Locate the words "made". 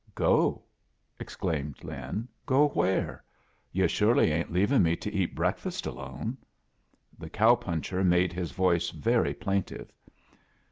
8.03-8.33